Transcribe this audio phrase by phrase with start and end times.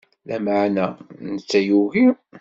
[0.27, 0.85] Lameɛna,
[1.31, 2.05] netta yugi.